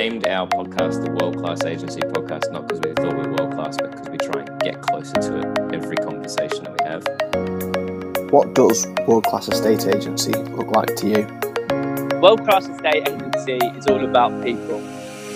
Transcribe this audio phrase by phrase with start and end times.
[0.00, 3.52] named our podcast the World Class Agency Podcast not because we thought we were world
[3.52, 8.32] class, but because we try and get closer to it every conversation that we have.
[8.32, 12.18] What does world class estate agency look like to you?
[12.18, 14.80] World class estate agency is all about people.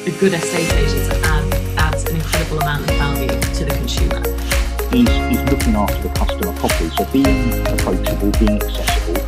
[0.06, 1.44] A good estate agent add,
[1.76, 4.22] adds an incredible amount of value to the consumer.
[4.88, 9.20] He's, he's looking after the customer properly, so being approachable, being accessible.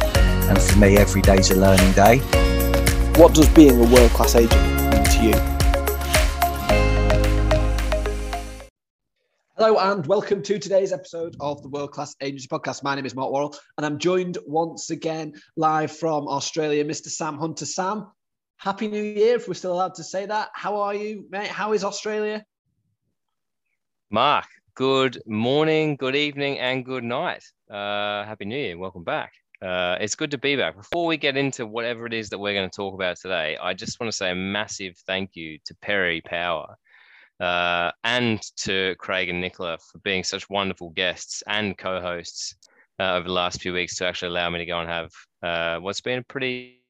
[0.48, 2.20] And for me, every day's a learning day.
[3.20, 4.75] What does being a world class agent mean to you?
[9.58, 12.82] Hello and welcome to today's episode of the World Class Agency Podcast.
[12.82, 17.08] My name is Mark Worrell and I'm joined once again live from Australia, Mr.
[17.08, 17.66] Sam Hunter.
[17.66, 18.06] Sam,
[18.58, 20.50] Happy New Year, if we're still allowed to say that.
[20.52, 21.48] How are you, mate?
[21.48, 22.44] How is Australia?
[24.10, 27.42] Mark, good morning, good evening, and good night.
[27.70, 28.78] Uh, Happy New Year.
[28.78, 29.32] Welcome back.
[29.62, 30.76] Uh, it's good to be back.
[30.76, 33.72] Before we get into whatever it is that we're going to talk about today, I
[33.72, 36.76] just want to say a massive thank you to Perry Power
[37.40, 42.54] uh, and to Craig and Nicola for being such wonderful guests and co-hosts
[43.00, 45.10] uh, over the last few weeks to actually allow me to go and have
[45.42, 46.82] uh, what's been a pretty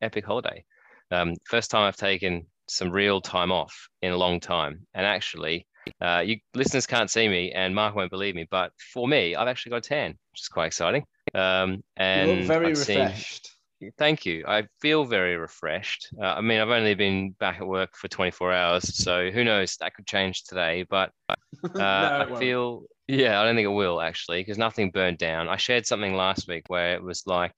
[0.00, 0.64] epic holiday.
[1.10, 5.66] Um, first time I've taken some real time off in a long time, and actually
[6.00, 9.48] uh, you listeners can't see me, and Mark won't believe me, but for me, I've
[9.48, 11.04] actually got a tan, which is quite exciting.
[11.34, 13.50] Um, and you look very I've seen- refreshed.
[13.98, 14.42] Thank you.
[14.48, 16.08] I feel very refreshed.
[16.18, 19.76] Uh, I mean, I've only been back at work for 24 hours, so who knows?
[19.76, 20.86] That could change today.
[20.88, 21.34] But uh,
[21.74, 22.38] No, I won't.
[22.38, 25.50] feel, yeah, I don't think it will actually, because nothing burned down.
[25.50, 27.52] I shared something last week where it was like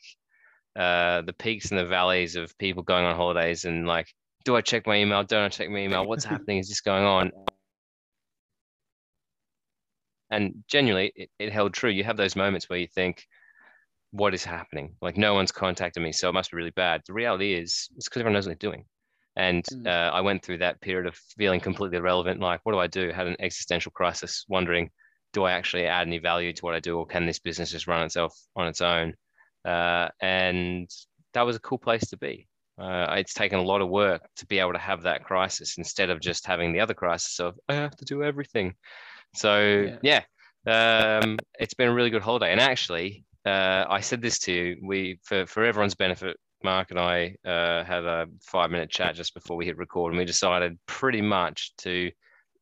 [0.74, 4.12] uh, the peaks and the valleys of people going on holidays and like,
[4.44, 5.22] do I check my email?
[5.22, 6.04] Don't I check my email?
[6.04, 6.58] What's happening?
[6.58, 7.30] Is this going on?
[10.30, 11.90] And genuinely, it, it held true.
[11.90, 13.24] You have those moments where you think,
[14.10, 14.94] what is happening?
[15.02, 17.02] Like no one's contacted me, so it must be really bad.
[17.06, 18.84] The reality is, it's because everyone knows what they're doing.
[19.36, 19.86] And Mm.
[19.86, 22.40] uh, I went through that period of feeling completely irrelevant.
[22.40, 23.12] Like, what do I do?
[23.12, 24.90] Had an existential crisis, wondering,
[25.32, 27.86] do I actually add any value to what I do, or can this business just
[27.86, 29.14] run itself on its own?
[29.64, 30.90] Uh, and
[31.34, 32.48] that was a cool place to be.
[32.80, 36.10] Uh, it's taken a lot of work to be able to have that crisis instead
[36.10, 38.74] of just having the other crisis of I have to do everything.
[39.34, 40.22] So yeah,
[40.66, 42.52] um, it's been a really good holiday.
[42.52, 44.76] And actually, uh, I said this to you.
[44.82, 46.36] We for for everyone's benefit.
[46.64, 50.18] Mark and I uh, had a five minute chat just before we hit record, and
[50.18, 52.10] we decided pretty much to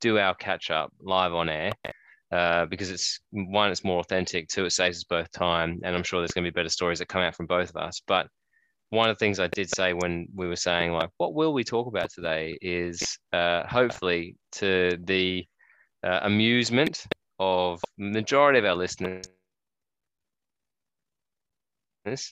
[0.01, 1.73] do our catch up live on air
[2.31, 4.49] uh, because it's one, it's more authentic.
[4.49, 6.99] Two, it saves us both time, and I'm sure there's going to be better stories
[6.99, 8.03] that come out from both of us.
[8.07, 8.29] But
[8.91, 11.65] one of the things I did say when we were saying like, what will we
[11.65, 15.47] talk about today is uh, hopefully to the
[16.05, 17.07] uh, amusement
[17.39, 19.27] of majority of our listeners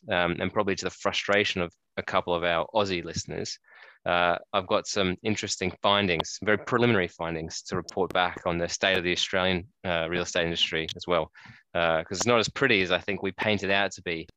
[0.09, 3.59] um, and probably to the frustration of a couple of our Aussie listeners,
[4.07, 8.99] uh, I've got some interesting findings, very preliminary findings to report back on the state
[8.99, 11.31] of the Australian uh, real estate industry as well,
[11.73, 14.29] because it's not as pretty as I think we painted out to be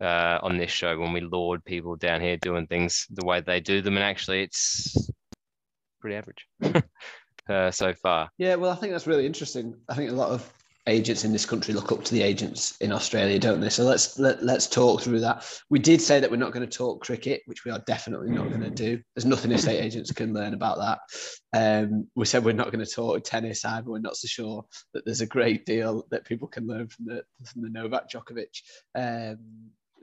[0.00, 3.60] uh, on this show when we laud people down here doing things the way they
[3.60, 5.10] do them, and actually it's
[6.00, 6.46] pretty average
[7.48, 8.30] uh, so far.
[8.38, 9.74] Yeah, well, I think that's really interesting.
[9.88, 10.52] I think a lot of
[10.86, 13.68] agents in this country look up to the agents in Australia, don't they?
[13.68, 15.46] So let's let, let's talk through that.
[15.68, 18.48] We did say that we're not going to talk cricket, which we are definitely not
[18.48, 19.00] going to do.
[19.14, 20.98] There's nothing estate agents can learn about that.
[21.52, 23.90] Um, we said we're not going to talk tennis either.
[23.90, 24.64] We're not so sure
[24.94, 28.62] that there's a great deal that people can learn from the from the Novak Djokovic
[28.94, 29.38] um,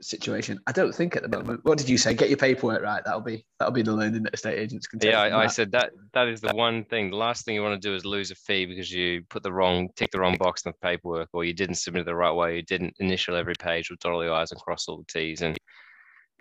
[0.00, 0.60] situation.
[0.66, 1.64] I don't think at the moment.
[1.64, 2.14] What did you say?
[2.14, 3.02] Get your paperwork right.
[3.04, 5.12] That'll be that'll be the learning that estate agents can take.
[5.12, 7.10] Yeah, I, I said that that is the one thing.
[7.10, 9.52] The last thing you want to do is lose a fee because you put the
[9.52, 12.32] wrong, tick the wrong box in the paperwork, or you didn't submit it the right
[12.32, 15.12] way, you didn't initial every page with dot all the i's and cross all the
[15.12, 15.42] t's.
[15.42, 15.56] And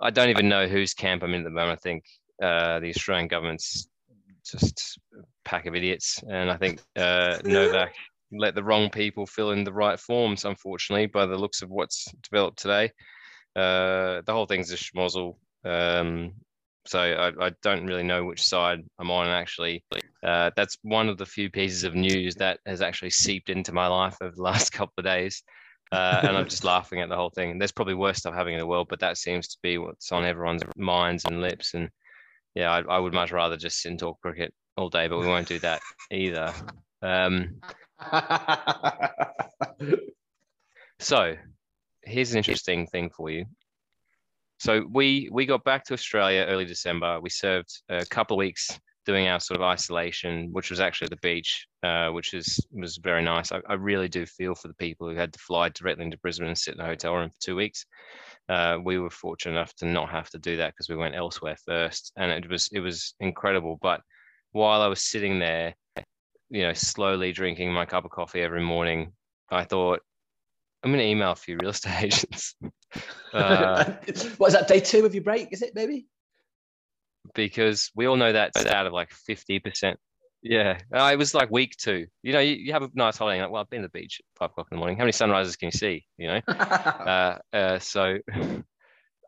[0.01, 1.79] I don't even know whose camp I'm in at the moment.
[1.79, 2.03] I think
[2.41, 3.87] uh, the Australian government's
[4.45, 7.93] just a pack of idiots, and I think uh, Novak
[8.31, 10.45] let the wrong people fill in the right forms.
[10.45, 12.91] Unfortunately, by the looks of what's developed today,
[13.57, 15.35] uh, the whole thing's a schmozzle.
[15.65, 16.33] Um,
[16.85, 19.27] so I, I don't really know which side I'm on.
[19.27, 19.83] Actually,
[20.23, 23.87] uh, that's one of the few pieces of news that has actually seeped into my
[23.87, 25.43] life over the last couple of days.
[25.91, 27.57] Uh, and I'm just laughing at the whole thing.
[27.57, 30.23] There's probably worse stuff happening in the world, but that seems to be what's on
[30.23, 31.73] everyone's minds and lips.
[31.73, 31.89] And
[32.55, 35.27] yeah, I, I would much rather just sit and talk cricket all day, but we
[35.27, 35.81] won't do that
[36.11, 36.53] either.
[37.01, 37.59] Um,
[40.99, 41.35] so
[42.07, 43.45] here's an interesting thing for you.
[44.59, 47.19] So we we got back to Australia early December.
[47.21, 51.11] We served a couple of weeks doing our sort of isolation, which was actually at
[51.11, 53.51] the beach, uh, which is was very nice.
[53.51, 56.49] I, I, really do feel for the people who had to fly directly into Brisbane
[56.49, 57.85] and sit in a hotel room for two weeks.
[58.49, 61.55] Uh, we were fortunate enough to not have to do that because we went elsewhere
[61.65, 63.77] first, and it was it was incredible.
[63.81, 64.01] But
[64.51, 65.75] while I was sitting there,
[66.49, 69.13] you know, slowly drinking my cup of coffee every morning,
[69.51, 70.01] I thought,
[70.83, 72.55] I'm going to email a few real estate agents.
[73.33, 73.83] Uh,
[74.37, 74.67] what is that?
[74.67, 75.49] Day two of your break?
[75.51, 76.07] Is it maybe?
[77.33, 79.95] Because we all know that's out of like 50%.
[80.43, 82.07] Yeah, uh, it was like week two.
[82.21, 83.41] You know, you, you have a nice holiday.
[83.41, 84.97] Like, well, I've been to the beach at five o'clock in the morning.
[84.97, 86.05] How many sunrises can you see?
[86.17, 88.19] You know, uh, uh, so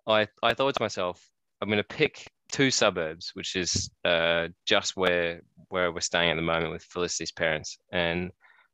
[0.07, 1.21] I I thought to myself,
[1.61, 6.35] I'm going to pick two suburbs, which is uh, just where where we're staying at
[6.35, 8.31] the moment with Felicity's parents, and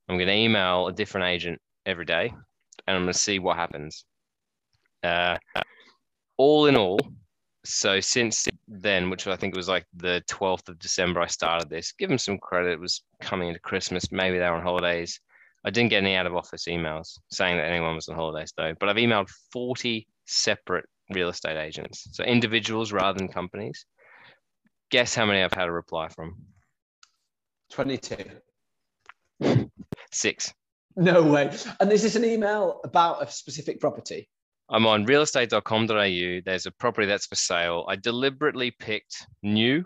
[0.08, 2.34] I'm going to email a different agent every day,
[2.88, 4.06] and I'm going to see what happens.
[5.04, 5.38] Uh,
[6.38, 7.00] all in all,
[7.66, 11.92] so since then, which I think was like the 12th of December, I started this.
[11.94, 12.74] Give them some credit.
[12.74, 14.12] It was coming into Christmas.
[14.12, 15.20] Maybe they were on holidays.
[15.66, 18.74] I didn't get any out of office emails saying that anyone was on holidays though,
[18.80, 22.08] but I've emailed 40 separate real estate agents.
[22.12, 23.86] So individuals rather than companies.
[24.92, 26.36] Guess how many I've had a reply from?
[27.72, 28.16] 22.
[30.12, 30.54] Six.
[30.96, 31.52] No way.
[31.80, 34.30] And this is this an email about a specific property?
[34.70, 36.42] I'm on realestate.com.au.
[36.46, 37.86] There's a property that's for sale.
[37.88, 39.80] I deliberately picked new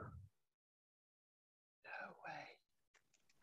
[1.83, 1.89] No
[2.25, 2.45] way.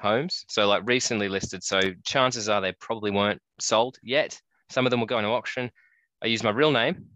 [0.01, 0.45] homes.
[0.49, 1.63] So like recently listed.
[1.63, 4.41] So chances are they probably weren't sold yet.
[4.71, 5.71] Some of them will go into auction.
[6.23, 7.07] I use my real name.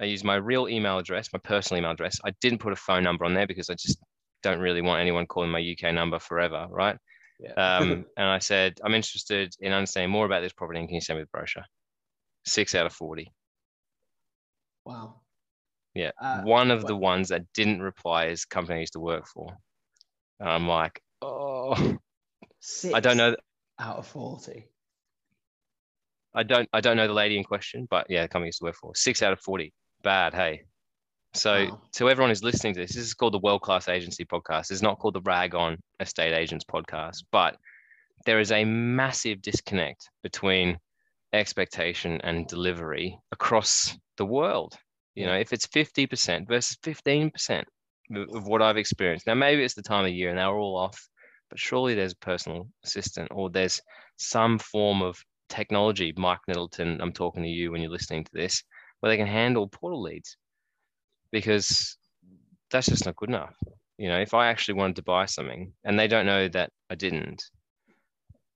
[0.00, 2.20] I use my real email address, my personal email address.
[2.24, 3.98] I didn't put a phone number on there because I just
[4.42, 6.96] don't really want anyone calling my UK number forever, right?
[7.38, 7.52] Yeah.
[7.52, 11.00] Um, and I said, I'm interested in understanding more about this property and can you
[11.00, 11.64] send me the brochure?
[12.46, 13.30] Six out of 40.
[14.84, 15.20] wow.
[15.94, 16.10] Yeah.
[16.20, 19.56] Uh, One of the ones that didn't reply is company I used to work for.
[20.38, 21.96] And I'm like, oh,
[22.60, 23.34] Six I don't know.
[23.80, 24.68] out of 40.
[26.34, 28.58] I don't, I don't know the lady in question, but yeah, the company I used
[28.58, 28.94] to work for.
[28.94, 29.72] Six out of 40.
[30.02, 30.34] Bad.
[30.34, 30.64] Hey.
[31.36, 31.80] So Wow.
[31.92, 34.70] to everyone who's listening to this, this is called the World Class Agency Podcast.
[34.70, 37.58] It's not called the Rag on Estate Agents Podcast, but
[38.24, 40.78] there is a massive disconnect between
[41.34, 44.78] expectation and delivery across the world.
[45.14, 47.64] You know, if it's 50% versus 15%
[48.14, 49.26] of of what I've experienced.
[49.26, 50.98] Now, maybe it's the time of year and they're all off,
[51.50, 53.82] but surely there's a personal assistant or there's
[54.16, 55.18] some form of
[55.50, 56.14] technology.
[56.16, 58.62] Mike Middleton, I'm talking to you when you're listening to this,
[59.00, 60.36] where they can handle portal leads
[61.36, 61.98] because
[62.70, 63.54] that's just not good enough.
[63.98, 66.94] You know, if I actually wanted to buy something and they don't know that I
[66.94, 67.44] didn't,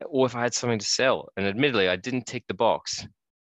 [0.06, 3.06] or if I had something to sell, and admittedly I didn't tick the box,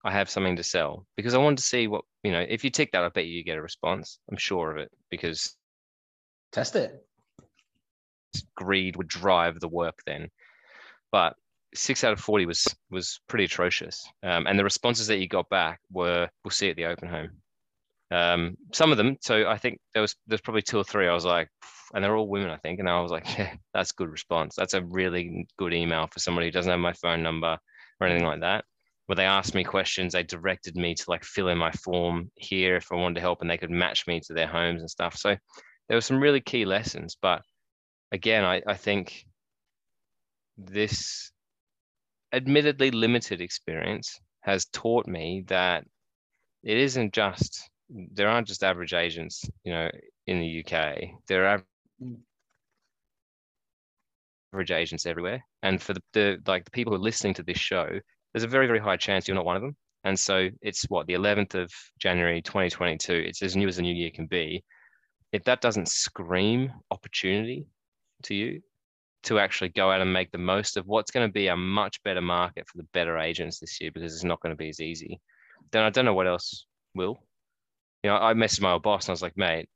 [0.05, 2.69] I have something to sell because I wanted to see what, you know, if you
[2.69, 4.19] tick that, I bet you get a response.
[4.31, 5.57] I'm sure of it because
[6.53, 7.03] Test it.
[8.55, 10.29] greed would drive the work then.
[11.11, 11.35] But
[11.75, 14.07] six out of 40 was was pretty atrocious.
[14.23, 17.31] Um, and the responses that you got back were, we'll see at the open home.
[18.15, 21.09] Um, some of them, so I think there was there's probably two or three.
[21.09, 21.49] I was like,
[21.93, 24.55] and they're all women, I think, and I was like, yeah, that's good response.
[24.57, 27.59] That's a really good email for somebody who doesn't have my phone number
[28.01, 28.65] or anything like that.
[29.07, 32.77] Where they asked me questions, they directed me to like fill in my form here
[32.77, 35.17] if I wanted to help, and they could match me to their homes and stuff.
[35.17, 35.37] So
[35.89, 37.17] there were some really key lessons.
[37.21, 37.43] But
[38.13, 39.25] again, I, I think
[40.57, 41.33] this
[42.33, 45.85] admittedly limited experience has taught me that
[46.63, 49.91] it isn't just there aren't just average agents, you know,
[50.27, 51.11] in the UK.
[51.29, 51.65] There are
[52.03, 52.17] mm.
[54.53, 57.59] average agents everywhere, and for the, the like the people who are listening to this
[57.59, 57.89] show,
[58.33, 59.77] there's a very very high chance you're not one of them.
[60.05, 63.13] And so it's what the 11th of January 2022.
[63.27, 64.63] It's as new as the new year can be.
[65.33, 67.67] If that doesn't scream opportunity
[68.25, 68.63] to you,
[69.25, 72.03] to actually go out and make the most of what's going to be a much
[72.03, 74.81] better market for the better agents this year because it's not going to be as
[74.81, 75.21] easy,
[75.73, 77.19] then I don't know what else will.
[78.05, 79.67] You know, I messaged my old boss and I was like, mate,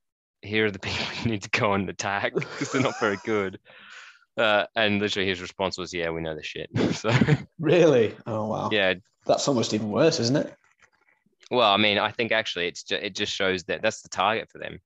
[0.42, 3.58] here are the people you need to go and attack because they're not very good.
[4.36, 6.68] Uh, and literally his response was, yeah, we know the shit.
[6.92, 7.10] so,
[7.58, 8.14] Really?
[8.26, 8.68] Oh, wow.
[8.70, 8.94] yeah.
[9.26, 10.54] That's almost even worse, isn't it?
[11.50, 14.50] Well, I mean, I think actually it's just, it just shows that that's the target
[14.50, 14.78] for them.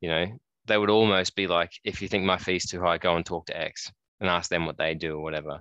[0.00, 0.26] You know,
[0.66, 3.46] they would almost be like, if you think my fee's too high, go and talk
[3.46, 5.60] to X and ask them what they do or whatever.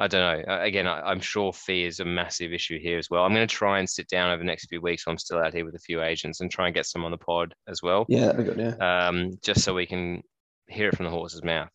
[0.00, 0.60] I don't know.
[0.60, 3.24] Again, I, I'm sure fee is a massive issue here as well.
[3.24, 5.04] I'm going to try and sit down over the next few weeks.
[5.06, 7.10] while I'm still out here with a few agents and try and get some on
[7.10, 8.58] the pod as well, Yeah, good.
[8.58, 9.06] Yeah.
[9.08, 10.22] um, just so we can
[10.68, 11.68] hear it from the horse's mouth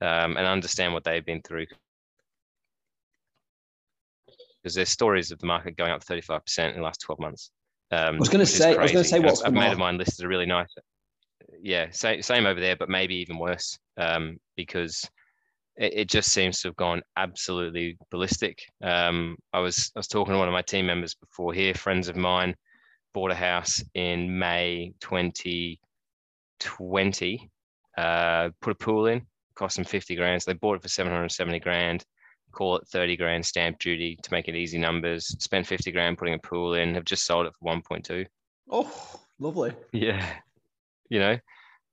[0.00, 1.66] um, and understand what they've been through.
[4.62, 7.50] Because there's stories of the market going up 35% in the last 12 months.
[7.92, 9.98] Um, I was which is say- I was gonna say what's a, mate of mine
[9.98, 10.72] listed a really nice.
[11.60, 15.08] yeah, same same over there, but maybe even worse um, because
[15.80, 18.60] it, it, just seems to have gone absolutely ballistic.
[18.82, 22.06] Um, I was I was talking to one of my team members before here, friends
[22.08, 22.54] of mine
[23.12, 27.50] bought a house in May 2020,
[27.98, 30.40] uh, put a pool in, cost them 50 grand.
[30.42, 32.04] So they bought it for 770 grand,
[32.52, 36.34] call it 30 grand stamp duty to make it easy numbers, spent 50 grand putting
[36.34, 38.26] a pool in, have just sold it for 1.2.
[38.70, 39.72] Oh, lovely.
[39.92, 40.24] Yeah.
[41.08, 41.38] You know,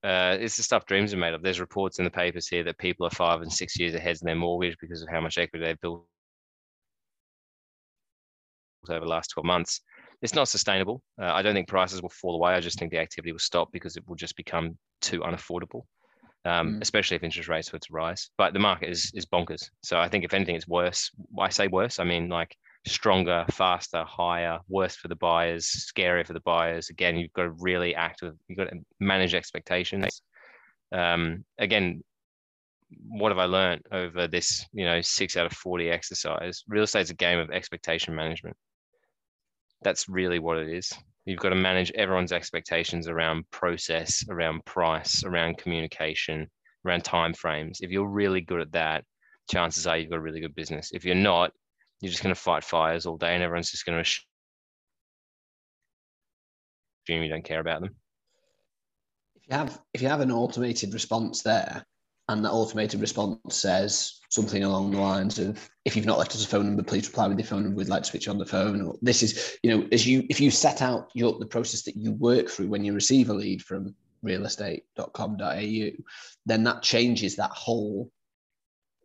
[0.03, 1.41] uh, it's the stuff dreams are made of.
[1.41, 4.25] There's reports in the papers here that people are five and six years ahead in
[4.25, 6.05] their mortgage because of how much equity they've built
[8.89, 9.81] over the last 12 months.
[10.21, 11.01] It's not sustainable.
[11.21, 12.53] Uh, I don't think prices will fall away.
[12.53, 15.83] I just think the activity will stop because it will just become too unaffordable,
[16.45, 16.81] um, mm.
[16.81, 18.29] especially if interest rates were to rise.
[18.37, 19.69] But the market is is bonkers.
[19.83, 21.11] So I think if anything, it's worse.
[21.39, 21.99] I say worse.
[21.99, 22.55] I mean like
[22.87, 26.89] stronger, faster, higher, worse for the buyers, scarier for the buyers.
[26.89, 30.21] Again, you've got to really act with, you've got to manage expectations.
[30.91, 32.03] Um, again,
[33.09, 36.63] what have I learned over this, you know, six out of 40 exercise?
[36.67, 38.55] Real estate is a game of expectation management.
[39.83, 40.91] That's really what it is.
[41.25, 46.49] You've got to manage everyone's expectations around process, around price, around communication,
[46.85, 47.79] around time frames.
[47.81, 49.03] If you're really good at that,
[49.51, 50.91] chances are you've got a really good business.
[50.93, 51.51] If you're not,
[52.01, 54.09] you're just going to fight fires all day and everyone's just going to
[57.07, 57.95] assume you don't care about them.
[59.35, 61.85] If you have if you have an automated response there,
[62.29, 66.43] and that automated response says something along the lines of if you've not left us
[66.43, 68.45] a phone number please reply with your phone number we'd like to switch on the
[68.45, 71.83] phone or this is you know as you if you set out your the process
[71.83, 75.89] that you work through when you receive a lead from realestate.com.au
[76.45, 78.11] then that changes that whole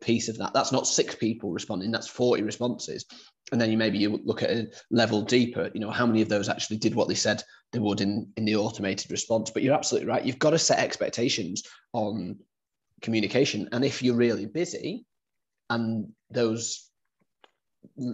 [0.03, 0.53] piece of that.
[0.53, 3.07] That's not six people responding, that's 40 responses.
[3.51, 6.29] And then you maybe you look at a level deeper, you know, how many of
[6.29, 7.43] those actually did what they said
[7.73, 9.51] they would in, in the automated response.
[9.51, 10.25] But you're absolutely right.
[10.25, 12.39] You've got to set expectations on
[13.03, 13.69] communication.
[13.73, 15.05] And if you're really busy
[15.69, 16.89] and those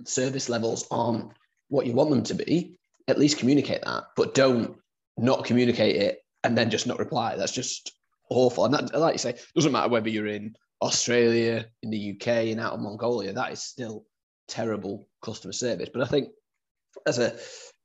[0.05, 1.33] service levels aren't
[1.69, 2.75] what you want them to be,
[3.07, 4.05] at least communicate that.
[4.17, 4.77] But don't
[5.17, 7.37] not communicate it and then just not reply.
[7.37, 7.93] That's just
[8.31, 8.65] awful.
[8.65, 12.61] And that, like you say, doesn't matter whether you're in Australia, in the UK, and
[12.61, 14.05] out of Mongolia, that is still
[14.47, 15.91] terrible customer service.
[15.93, 16.29] But I think
[17.07, 17.37] as a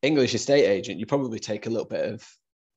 [0.02, 2.28] English estate agent, you probably take a little bit of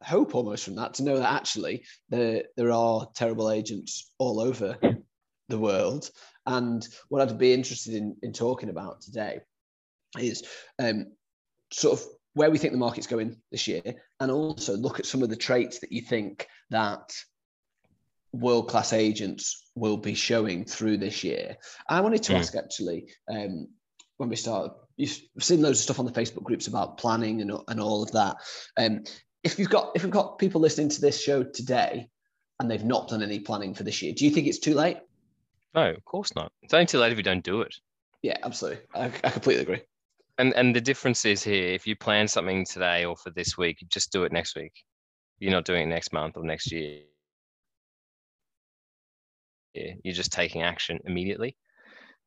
[0.03, 4.79] hope almost from that to know that actually there there are terrible agents all over
[5.49, 6.11] the world.
[6.47, 9.41] And what I'd be interested in in talking about today
[10.19, 10.45] is
[10.79, 11.13] um,
[11.73, 13.83] sort of where we think the market's going this year,
[14.21, 17.13] and also look at some of the traits that you think that
[18.41, 21.57] world class agents will be showing through this year.
[21.89, 22.39] I wanted to mm.
[22.39, 23.69] ask actually, um,
[24.17, 27.53] when we start, you've seen loads of stuff on the Facebook groups about planning and,
[27.69, 28.37] and all of that.
[28.77, 29.05] Um,
[29.45, 32.09] if you've got if we've got people listening to this show today
[32.59, 34.99] and they've not done any planning for this year, do you think it's too late?
[35.75, 36.53] No, of course not.
[36.63, 37.75] It's only too late if you don't do it.
[38.23, 38.83] Yeah, absolutely.
[38.95, 39.83] I, I completely agree.
[40.39, 43.85] And and the difference is here: if you plan something today or for this week,
[43.89, 44.73] just do it next week.
[45.39, 47.03] You're not doing it next month or next year
[50.03, 51.57] you're just taking action immediately.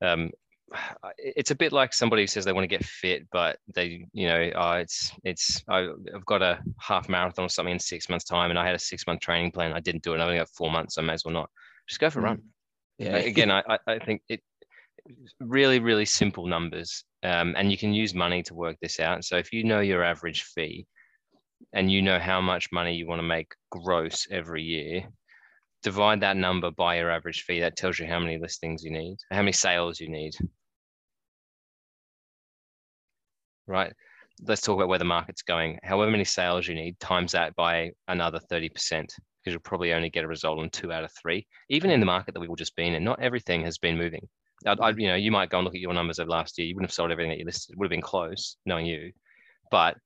[0.02, 0.32] Um,
[1.18, 4.28] it's a bit like somebody who says they want to get fit, but they, you
[4.28, 8.50] know, oh, it's it's I've got a half marathon or something in six months' time,
[8.50, 9.74] and I had a six month training plan.
[9.74, 10.20] I didn't do it.
[10.20, 10.96] I only got four months.
[10.96, 11.50] So I may as well not.
[11.88, 12.38] Just go for a run.
[12.38, 12.42] Mm.
[13.00, 13.16] Yeah.
[13.18, 14.42] Again, I I think it
[15.40, 19.24] really really simple numbers, um, and you can use money to work this out.
[19.24, 20.86] So if you know your average fee,
[21.74, 25.08] and you know how much money you want to make gross every year,
[25.84, 27.62] divide that number by your average fee.
[27.62, 30.34] That tells you how many listings you need, how many sales you need.
[33.68, 33.94] Right.
[34.42, 35.80] Let's talk about where the market's going.
[35.84, 39.12] However many sales you need, times that by another 30%, because
[39.46, 41.46] you'll probably only get a result on two out of three.
[41.70, 44.28] Even in the market that we've all just been in, not everything has been moving.
[44.66, 46.68] I'd, I'd, you know, you might go and look at your numbers of last year.
[46.68, 47.74] You wouldn't have sold everything that you listed.
[47.74, 49.12] It would have been close, knowing you.
[49.72, 49.98] But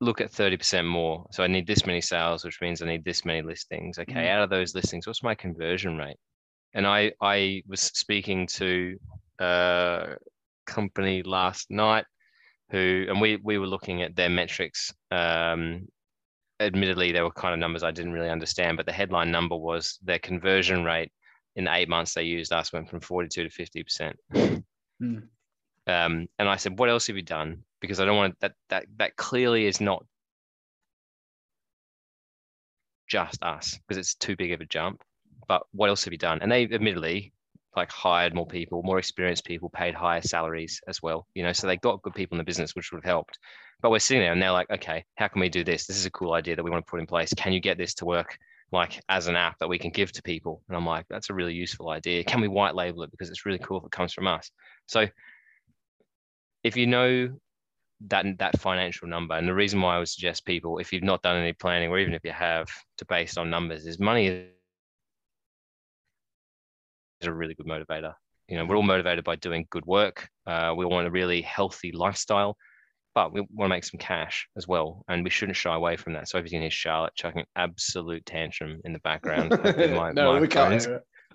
[0.00, 1.26] look at 30% more.
[1.30, 3.98] So I need this many sales, which means I need this many listings.
[3.98, 4.28] Okay, mm.
[4.28, 6.16] out of those listings, what's my conversion rate?
[6.72, 8.96] And I I was speaking to
[9.40, 10.16] a
[10.66, 12.04] company last night
[12.70, 14.92] who and we we were looking at their metrics.
[15.10, 15.88] Um,
[16.60, 19.98] admittedly, there were kind of numbers I didn't really understand, but the headline number was
[20.02, 21.10] their conversion rate
[21.56, 24.16] in the eight months they used us went from 42 to 50 percent.
[25.02, 25.22] Mm.
[25.86, 28.52] Um, and I said, "What else have you done?" Because I don't want that.
[28.68, 30.04] That that clearly is not
[33.08, 35.02] just us because it's too big of a jump.
[35.48, 36.40] But what else have you done?
[36.42, 37.32] And they admittedly
[37.76, 41.26] like hired more people, more experienced people, paid higher salaries as well.
[41.34, 43.38] You know, so they got good people in the business, which would have helped.
[43.80, 45.86] But we're sitting there and they're like, okay, how can we do this?
[45.86, 47.32] This is a cool idea that we want to put in place.
[47.34, 48.38] Can you get this to work
[48.72, 50.62] like as an app that we can give to people.
[50.68, 52.24] And I'm like, that's a really useful idea.
[52.24, 54.50] Can we white label it because it's really cool if it comes from us?
[54.86, 55.06] So
[56.62, 57.30] if you know
[58.08, 61.22] that that financial number, and the reason why I would suggest people, if you've not
[61.22, 64.46] done any planning, or even if you have, to based on numbers, is money is
[67.22, 68.14] a really good motivator.
[68.48, 70.28] You know, we're all motivated by doing good work.
[70.46, 72.56] Uh, we want a really healthy lifestyle
[73.14, 76.12] but we want to make some cash as well, and we shouldn't shy away from
[76.12, 76.28] that.
[76.28, 80.40] So if you can hear Charlotte chucking absolute tantrum in the background, my, no, my
[80.40, 80.86] we can't.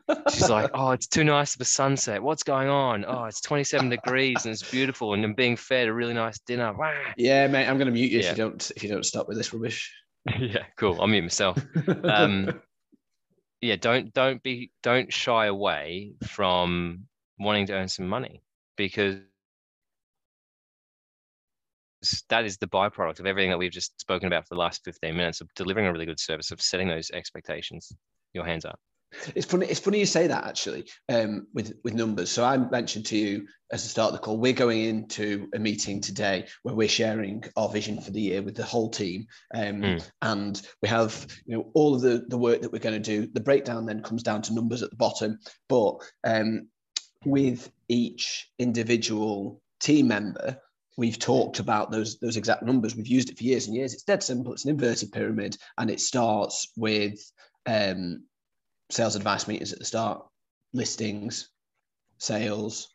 [0.08, 0.32] Phone's- hear it.
[0.34, 2.22] She's like, "Oh, it's too nice of a sunset.
[2.22, 3.06] What's going on?
[3.08, 6.74] Oh, it's 27 degrees and it's beautiful, and I'm being fed a really nice dinner.
[6.74, 9.28] Wah." yeah, mate, I'm going to mute you if you don't if you don't stop
[9.28, 9.94] with this rubbish.
[10.40, 11.00] yeah, cool.
[11.00, 11.58] I'll mute myself.
[12.04, 12.62] Um,
[13.62, 17.06] yeah, don't don't be don't shy away from
[17.40, 18.44] wanting to earn some money
[18.76, 19.18] because
[22.30, 25.16] that is the byproduct of everything that we've just spoken about for the last 15
[25.16, 27.92] minutes of delivering a really good service of setting those expectations.
[28.34, 28.80] Your hands up.
[29.36, 29.66] It's funny.
[29.68, 32.32] It's funny you say that actually um, with with numbers.
[32.32, 35.60] So I mentioned to you as the start of the call, we're going into a
[35.60, 39.82] meeting today where we're sharing our vision for the year with the whole team, um,
[39.82, 40.10] Mm.
[40.22, 43.28] and we have you know all of the the work that we're going to do.
[43.32, 46.68] The breakdown then comes down to numbers at the bottom, but um,
[47.26, 50.60] with each individual team member.
[50.98, 52.96] We've talked about those those exact numbers.
[52.96, 53.94] We've used it for years and years.
[53.94, 54.54] It's dead simple.
[54.54, 57.20] It's an inverted pyramid, and it starts with
[57.66, 58.24] um,
[58.90, 60.26] sales advice meetings at the start,
[60.74, 61.50] listings,
[62.18, 62.90] sales,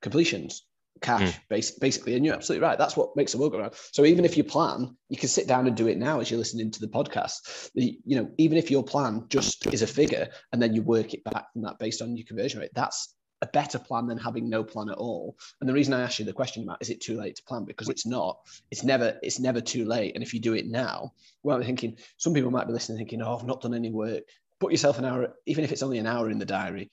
[0.00, 0.64] completions,
[1.00, 1.40] cash, hmm.
[1.48, 2.14] bas- basically.
[2.14, 2.78] And you're absolutely right.
[2.78, 3.74] That's what makes the world go round.
[3.92, 6.38] So even if you plan, you can sit down and do it now as you're
[6.38, 7.70] listening to the podcast.
[7.74, 11.14] The, you know, even if your plan just is a figure and then you work
[11.14, 14.48] it back from that based on your conversion rate, that's a better plan than having
[14.48, 15.36] no plan at all.
[15.60, 17.64] And the reason I asked you the question about is it too late to plan
[17.64, 18.40] because it's not.
[18.70, 19.18] It's never.
[19.22, 20.14] It's never too late.
[20.14, 23.22] And if you do it now, well, I'm thinking some people might be listening, thinking,
[23.22, 24.24] "Oh, I've not done any work."
[24.60, 26.90] Put yourself an hour, even if it's only an hour in the diary.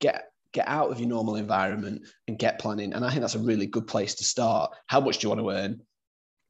[0.00, 2.92] Get get out of your normal environment and get planning.
[2.92, 4.72] And I think that's a really good place to start.
[4.86, 5.80] How much do you want to earn?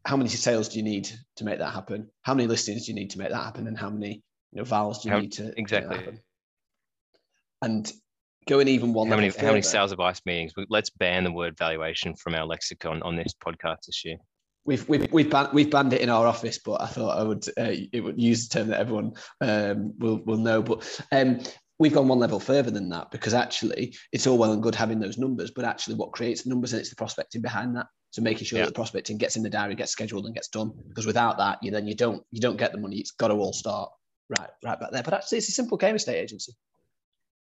[0.06, 2.08] How many sales do you need to make that happen?
[2.22, 3.66] How many listings do you need to make that happen?
[3.66, 5.96] And how many you know vowels do you How- need to exactly.
[5.96, 6.20] happen?
[7.62, 7.92] And
[8.48, 10.52] going even one How many how many sales advice meetings?
[10.68, 14.16] Let's ban the word valuation from our lexicon on this podcast this year.
[14.64, 17.48] We've we've we've banned, we've banned it in our office, but I thought I would
[17.58, 20.62] uh, it would use the term that everyone um, will will know.
[20.62, 21.40] But um,
[21.78, 25.00] we've gone one level further than that because actually it's all well and good having
[25.00, 27.86] those numbers, but actually what creates the numbers and it's the prospecting behind that.
[28.10, 28.64] So making sure Yeah.
[28.64, 30.72] that the prospecting gets in the diary, gets scheduled, and gets done.
[30.88, 32.98] Because without that, you then you don't you don't get the money.
[32.98, 33.90] It's got to all start
[34.28, 35.02] right right back there.
[35.02, 36.52] But actually, it's a simple game estate agency.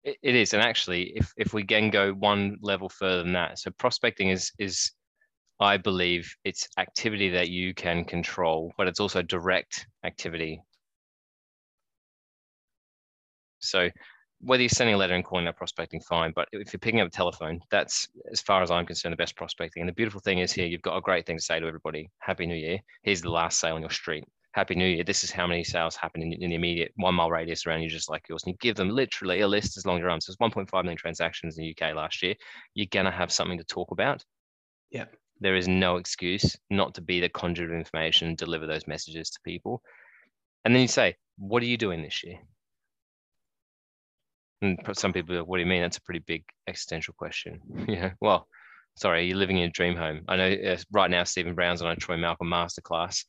[0.03, 3.59] It, it is, and actually, if if we can go one level further than that,
[3.59, 4.91] so prospecting is is,
[5.59, 10.61] I believe, it's activity that you can control, but it's also direct activity.
[13.59, 13.89] So
[14.39, 16.31] whether you're sending a letter and calling that prospecting, fine.
[16.35, 19.35] But if you're picking up the telephone, that's as far as I'm concerned, the best
[19.35, 19.81] prospecting.
[19.81, 22.09] And the beautiful thing is here, you've got a great thing to say to everybody.
[22.19, 22.79] Happy New Year.
[23.01, 24.25] Here's the last sale on your street.
[24.51, 25.03] Happy New Year.
[25.03, 27.89] This is how many sales happen in, in the immediate one mile radius around you,
[27.89, 28.43] just like yours.
[28.43, 30.21] And you give them literally a list as long as your arm.
[30.21, 32.35] So it's 1.5 million transactions in the UK last year.
[32.75, 34.23] You're gonna have something to talk about.
[34.91, 35.05] Yeah.
[35.39, 39.29] There is no excuse not to be the conduit of information and deliver those messages
[39.31, 39.81] to people.
[40.65, 42.39] And then you say, what are you doing this year?
[44.61, 45.81] And some people, go, what do you mean?
[45.81, 47.61] That's a pretty big existential question.
[47.87, 48.11] yeah.
[48.19, 48.47] Well,
[48.95, 50.21] sorry, you're living in a dream home.
[50.27, 53.23] I know uh, right now Stephen Brown's on a Troy Malcolm masterclass,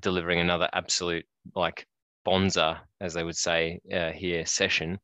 [0.00, 1.86] delivering another absolute like
[2.24, 4.98] bonza, as they would say uh, here, session.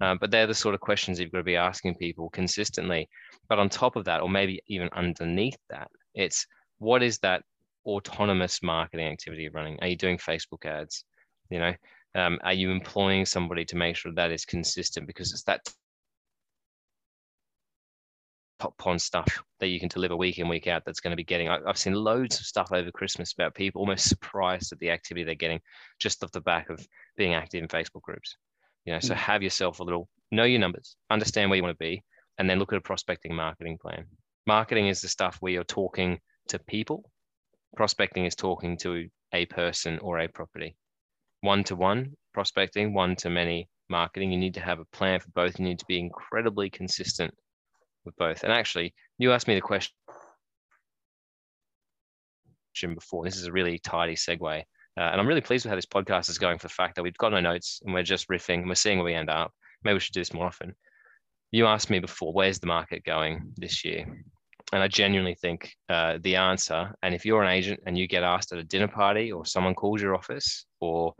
[0.00, 3.08] Uh, but they're the sort of questions you've got to be asking people consistently.
[3.48, 6.46] But on top of that, or maybe even underneath that, it's
[6.78, 7.42] what is that
[7.86, 9.78] autonomous marketing activity you're running?
[9.80, 11.04] Are you doing Facebook ads?
[11.48, 11.74] You know,
[12.14, 15.06] um, are you employing somebody to make sure that is consistent?
[15.06, 15.60] Because it's that
[18.58, 21.22] top pond stuff that you can deliver week in week out that's going to be
[21.22, 24.90] getting I, i've seen loads of stuff over christmas about people almost surprised at the
[24.90, 25.60] activity they're getting
[26.00, 26.84] just off the back of
[27.16, 28.36] being active in facebook groups
[28.84, 29.18] you know so Mm.
[29.18, 32.02] have yourself a little know your numbers understand where you want to be
[32.38, 34.04] and then look at a prospecting marketing plan
[34.48, 37.10] marketing is the stuff where you're talking to people
[37.76, 40.74] prospecting is talking to a person or a property
[41.42, 45.28] one to one prospecting one to many marketing you need to have a plan for
[45.34, 47.32] both you need to be incredibly consistent
[48.04, 48.42] with both.
[48.42, 49.94] And actually, you asked me the question
[52.94, 53.24] before.
[53.24, 54.60] This is a really tidy segue.
[54.60, 57.02] Uh, and I'm really pleased with how this podcast is going for the fact that
[57.02, 59.52] we've got no notes and we're just riffing and we're seeing where we end up.
[59.84, 60.74] Maybe we should do this more often.
[61.52, 64.06] You asked me before, where's the market going this year?
[64.72, 68.22] And I genuinely think uh, the answer, and if you're an agent and you get
[68.22, 71.14] asked at a dinner party or someone calls your office or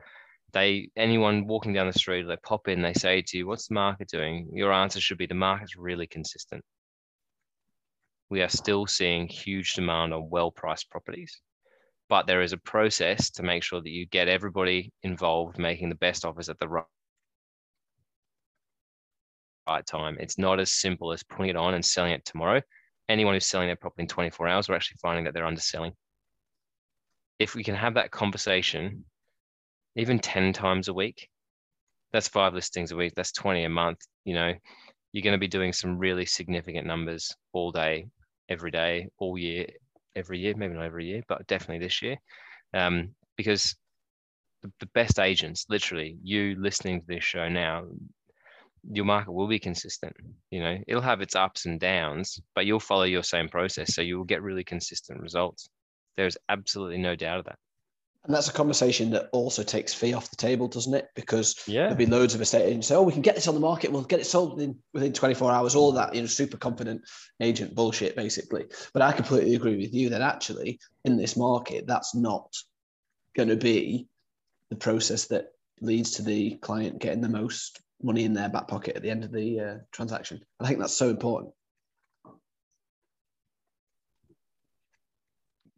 [0.52, 3.74] they anyone walking down the street, they pop in, they say to you, "What's the
[3.74, 6.62] market doing?" Your answer should be, "The market's really consistent."
[8.30, 11.40] We are still seeing huge demand on well-priced properties,
[12.10, 15.94] but there is a process to make sure that you get everybody involved, making the
[15.94, 16.84] best offers at the right
[19.66, 20.18] right time.
[20.20, 22.60] It's not as simple as putting it on and selling it tomorrow.
[23.08, 25.92] Anyone who's selling their property in 24 hours, we're actually finding that they're underselling.
[27.38, 29.04] If we can have that conversation,
[29.96, 31.28] even 10 times a week,
[32.12, 34.00] that's five listings a week, that's 20 a month.
[34.24, 34.52] You know,
[35.12, 38.06] you're going to be doing some really significant numbers all day,
[38.48, 39.66] every day, all year,
[40.16, 42.16] every year, maybe not every year, but definitely this year.
[42.74, 43.76] Um, because
[44.62, 47.84] the, the best agents, literally, you listening to this show now,
[48.90, 50.14] your market will be consistent.
[50.50, 53.94] You know, it'll have its ups and downs, but you'll follow your same process.
[53.94, 55.68] So you will get really consistent results.
[56.16, 57.58] There's absolutely no doubt of that.
[58.24, 61.08] And that's a conversation that also takes fee off the table, doesn't it?
[61.14, 61.82] Because Yeah.
[61.82, 63.92] there'll be loads of estate agents say, "Oh, we can get this on the market.
[63.92, 67.02] We'll get it sold within within 24 hours." All that, you know, super confident
[67.40, 68.66] agent bullshit, basically.
[68.92, 72.54] But I completely agree with you that actually in this market, that's not
[73.34, 74.08] going to be
[74.68, 78.96] the process that leads to the client getting the most money in their back pocket
[78.96, 80.40] at the end of the uh, transaction.
[80.60, 81.52] I think that's so important.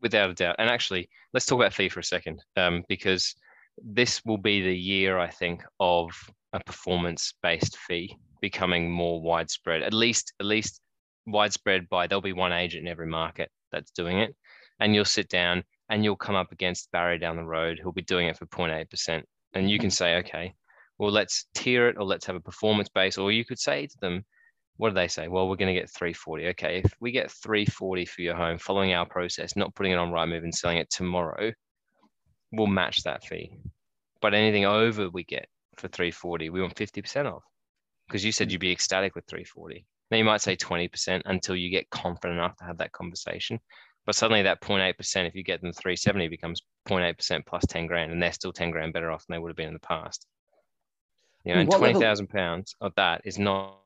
[0.02, 0.56] without a doubt.
[0.58, 3.34] And actually, let's talk about fee for a second, um, because
[3.82, 6.10] this will be the year, I think, of
[6.52, 9.82] a performance-based fee becoming more widespread.
[9.82, 10.80] At least, at least
[11.26, 14.34] widespread by there'll be one agent in every market that's doing it,
[14.80, 18.02] and you'll sit down and you'll come up against Barry down the road who'll be
[18.02, 20.54] doing it for 0.8 percent, and you can say, okay,
[21.00, 23.96] well, let's tier it, or let's have a performance base, or you could say to
[24.02, 24.22] them,
[24.76, 25.28] what do they say?
[25.28, 26.48] Well, we're going to get 340.
[26.48, 30.10] Okay, if we get 340 for your home following our process, not putting it on
[30.10, 31.52] Rightmove and selling it tomorrow,
[32.52, 33.50] we'll match that fee.
[34.20, 37.44] But anything over we get for 340, we want 50% off.
[38.06, 39.86] Because you said you'd be ecstatic with 340.
[40.10, 43.58] Now you might say 20% until you get confident enough to have that conversation.
[44.04, 48.22] But suddenly that 0.8%, if you get them 370, becomes 0.8% plus 10 grand, and
[48.22, 50.26] they're still 10 grand better off than they would have been in the past.
[51.44, 53.76] You know, and twenty thousand pounds of that is not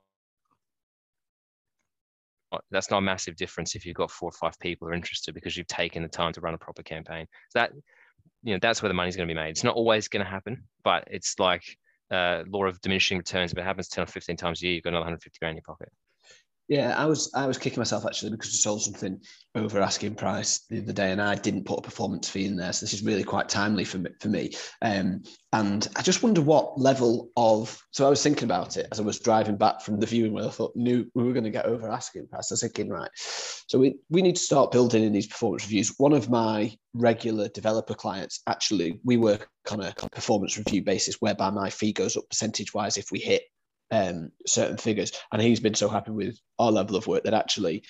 [2.71, 5.35] that's not a massive difference if you've got four or five people who are interested
[5.35, 7.27] because you've taken the time to run a proper campaign.
[7.51, 7.73] So that
[8.43, 9.51] you know that's where the money's going to be made.
[9.51, 11.63] It's not always going to happen, but it's like
[12.11, 13.53] uh, law of diminishing returns.
[13.53, 15.57] If it happens 10 or 15 times a year, you've got another 150 grand in
[15.57, 15.91] your pocket.
[16.69, 19.21] Yeah, I was I was kicking myself actually because I sold something
[19.55, 22.73] over asking price the other day, and I didn't put a performance fee in there.
[22.73, 24.11] So this is really quite timely for me.
[24.19, 24.53] For me.
[24.81, 25.23] Um,
[25.53, 27.79] and I just wonder what level of.
[27.91, 30.47] So I was thinking about it as I was driving back from the viewing where
[30.47, 32.51] I thought knew we were going to get over asking price.
[32.51, 35.95] I was thinking, right, so we we need to start building in these performance reviews.
[35.99, 41.51] One of my regular developer clients actually we work on a performance review basis whereby
[41.51, 43.43] my fee goes up percentage wise if we hit
[43.91, 45.13] um, certain figures.
[45.33, 47.85] And he's been so happy with our level of work that actually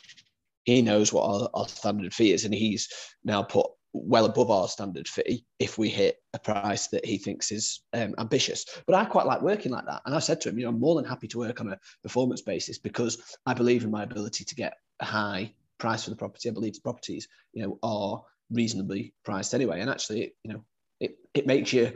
[0.64, 2.88] he knows what our, our standard fee is, and he's
[3.24, 7.52] now put well above our standard fee if we hit a price that he thinks
[7.52, 8.64] is um, ambitious.
[8.86, 10.80] But I quite like working like that, and I said to him, you know, I'm
[10.80, 14.44] more than happy to work on a performance basis because I believe in my ability
[14.44, 16.48] to get a high price for the property.
[16.48, 20.64] I believe the properties, you know, are reasonably priced anyway, and actually, you know,
[21.00, 21.92] it, it makes you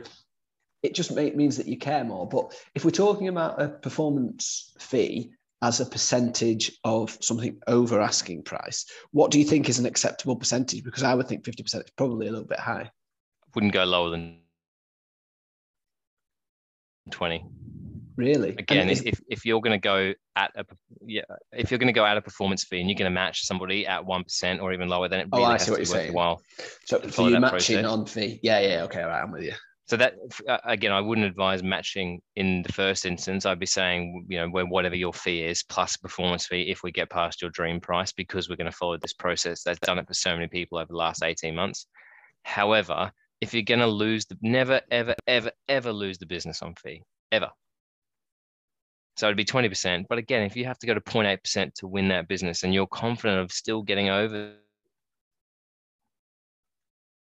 [0.83, 2.27] it just make, means that you care more.
[2.27, 8.43] But if we're talking about a performance fee as a percentage of something over asking
[8.43, 10.83] price, what do you think is an acceptable percentage?
[10.83, 12.89] Because I would think 50% is probably a little bit high.
[13.55, 14.37] Wouldn't go lower than
[17.11, 17.45] 20.
[18.15, 18.49] Really?
[18.49, 20.65] Again, if, if, if you're going to go at a
[21.05, 21.21] yeah,
[21.53, 23.87] if you're going to go at a performance fee and you're going to match somebody
[23.87, 25.81] at one percent or even lower, then it Oh, I has see to what be
[25.83, 26.13] you're saying.
[26.13, 26.37] your
[26.85, 27.85] so for you matching process.
[27.85, 28.39] on fee.
[28.43, 29.53] Yeah, yeah, okay, all right, I'm with you.
[29.89, 30.13] So that
[30.47, 33.47] uh, again, I wouldn't advise matching in the first instance.
[33.47, 36.91] I'd be saying, you know, where whatever your fee is plus performance fee if we
[36.91, 39.63] get past your dream price because we're going to follow this process.
[39.63, 41.87] That's done it for so many people over the last 18 months.
[42.43, 46.75] However, if you're going to lose the never, ever, ever, ever lose the business on
[46.75, 47.49] fee, ever.
[49.17, 50.05] So it'd be 20%.
[50.07, 52.85] But again, if you have to go to 0.8% to win that business and you're
[52.85, 54.53] confident of still getting over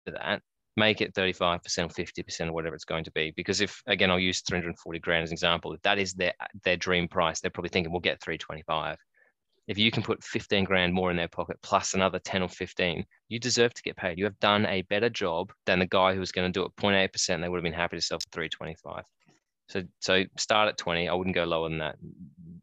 [0.05, 0.43] that,
[0.79, 3.33] make it 35% or 50% or whatever it's going to be.
[3.37, 6.77] Because if again, I'll use 340 grand as an example, if that is their their
[6.77, 8.97] dream price, they're probably thinking we'll get 325.
[9.67, 13.05] If you can put 15 grand more in their pocket plus another 10 or 15,
[13.29, 14.17] you deserve to get paid.
[14.17, 16.75] You have done a better job than the guy who was going to do it
[16.77, 17.43] 0.8%.
[17.43, 19.05] They would have been happy to sell for 325.
[19.69, 21.09] So so start at 20.
[21.09, 21.97] I wouldn't go lower than that.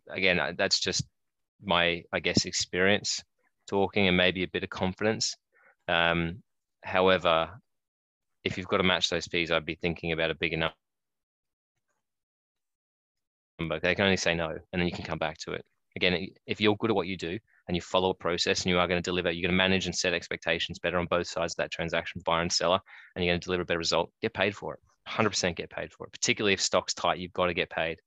[0.09, 1.05] Again, that's just
[1.63, 3.23] my I guess experience
[3.67, 5.35] talking and maybe a bit of confidence.
[5.87, 6.43] Um,
[6.83, 7.49] however,
[8.45, 10.75] if you've got to match those fees, I'd be thinking about a bigger number.
[13.81, 15.65] They can only say no, and then you can come back to it.
[15.95, 18.77] Again, if you're good at what you do and you follow a process and you
[18.77, 21.53] are going to deliver, you're going to manage and set expectations better on both sides
[21.53, 22.79] of that transaction, buyer and seller,
[23.15, 24.11] and you're going to deliver a better result.
[24.21, 24.79] Get paid for it.
[25.09, 26.11] 100% get paid for it.
[26.11, 27.99] Particularly if stock's tight, you've got to get paid.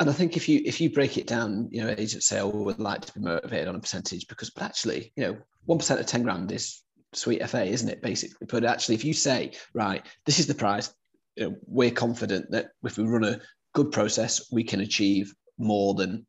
[0.00, 2.48] And I think if you if you break it down, you know, agents say, "Oh,
[2.48, 5.36] we would like to be motivated on a percentage," because but actually, you know,
[5.66, 6.82] one percent of ten grand is
[7.16, 8.02] sweet FA, isn't it?
[8.02, 10.92] Basically, but actually, if you say, "Right, this is the price,"
[11.36, 13.40] you know, we're confident that if we run a
[13.74, 16.26] good process, we can achieve more than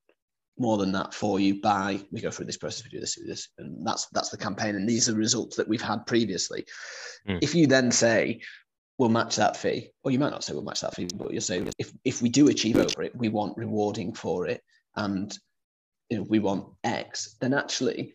[0.58, 3.24] more than that for you by we go through this process, we do this, we
[3.24, 6.06] do this, and that's that's the campaign, and these are the results that we've had
[6.06, 6.66] previously.
[7.28, 7.40] Mm.
[7.42, 8.40] If you then say,
[8.98, 9.90] we'll match that fee.
[10.04, 12.30] Or you might not say we'll match that fee, but you'll say if, if we
[12.30, 14.62] do achieve over it, we want rewarding for it
[14.96, 15.38] and
[16.10, 18.14] you know, we want X, then actually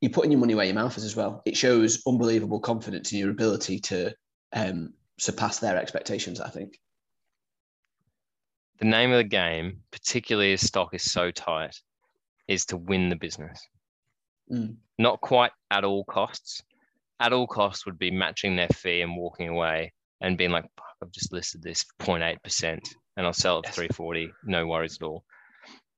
[0.00, 1.42] you're putting your money where your mouth is as well.
[1.44, 4.14] It shows unbelievable confidence in your ability to
[4.52, 6.78] um, surpass their expectations, I think.
[8.78, 11.74] The name of the game, particularly as stock is so tight,
[12.46, 13.58] is to win the business.
[14.52, 14.76] Mm.
[14.98, 16.62] Not quite at all costs.
[17.18, 20.66] At all costs would be matching their fee and walking away and being like,
[21.02, 22.80] I've just listed this 0.8%
[23.16, 25.24] and I'll sell it for 340, no worries at all.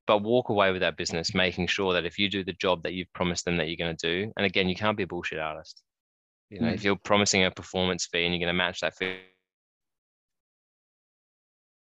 [0.09, 2.95] But walk away with that business, making sure that if you do the job that
[2.95, 5.39] you've promised them that you're going to do, and again, you can't be a bullshit
[5.39, 5.83] artist.
[6.49, 6.75] You know, mm.
[6.75, 9.19] if you're promising a performance fee and you're going to match that fee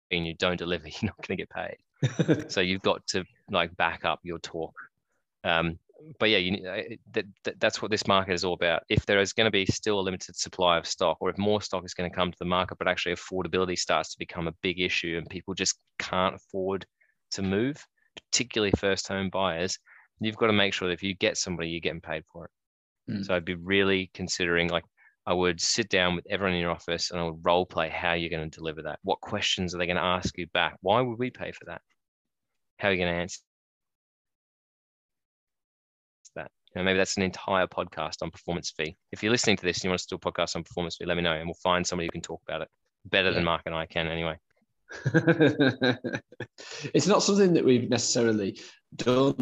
[0.10, 2.50] and you don't deliver, you're not going to get paid.
[2.52, 4.74] so you've got to like back up your talk.
[5.44, 5.78] Um,
[6.20, 6.82] but yeah, you, uh,
[7.14, 8.82] that, that, that's what this market is all about.
[8.90, 11.62] If there is going to be still a limited supply of stock, or if more
[11.62, 14.54] stock is going to come to the market, but actually affordability starts to become a
[14.64, 16.88] big issue and people just can't afford
[17.32, 17.78] to move,
[18.16, 19.78] particularly first home buyers,
[20.20, 22.52] you've got to make sure that if you get somebody, you're getting paid for it.
[23.12, 23.26] Mm.
[23.26, 24.84] So I'd be really considering like
[25.26, 28.14] I would sit down with everyone in your office and I would role play how
[28.14, 29.00] you're going to deliver that.
[29.04, 30.78] What questions are they going to ask you back?
[30.82, 31.82] Why would we pay for that?
[32.78, 33.40] How are you going to answer
[36.76, 38.98] You know, maybe that's an entire podcast on performance fee.
[39.14, 41.06] If you're listening to this and you want to do a podcast on performance fee,
[41.06, 42.68] let me know and we'll find somebody who can talk about it
[43.06, 43.36] better yeah.
[43.36, 44.38] than Mark and I can anyway.
[46.94, 48.60] it's not something that we've necessarily
[48.96, 49.36] done.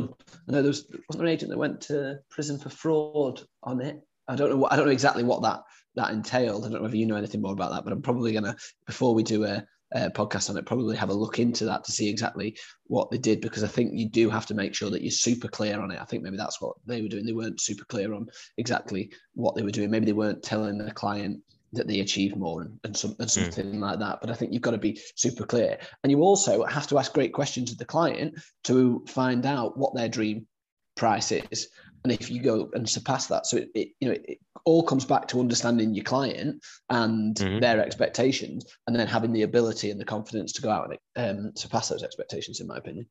[0.47, 4.01] Know there was wasn't there an agent that went to prison for fraud on it.
[4.27, 5.61] I don't know what I don't know exactly what that
[5.95, 6.65] that entailed.
[6.65, 9.13] I don't know if you know anything more about that, but I'm probably gonna before
[9.13, 12.09] we do a uh, podcast on it, probably have a look into that to see
[12.09, 15.11] exactly what they did because I think you do have to make sure that you're
[15.11, 16.01] super clear on it.
[16.01, 17.25] I think maybe that's what they were doing.
[17.25, 19.91] They weren't super clear on exactly what they were doing.
[19.91, 21.39] Maybe they weren't telling the client
[21.73, 23.41] that they achieve more and, and, some, and hmm.
[23.41, 23.79] something mm.
[23.79, 24.19] like that.
[24.21, 25.77] But I think you've got to be super clear.
[26.03, 29.95] And you also have to ask great questions of the client to find out what
[29.95, 30.47] their dream
[30.95, 31.69] price is
[32.03, 35.05] and if you go and surpass that so it, it you know it all comes
[35.05, 37.59] back to understanding your client and mm-hmm.
[37.59, 41.51] their expectations and then having the ability and the confidence to go out and um,
[41.55, 43.05] surpass those expectations in my opinion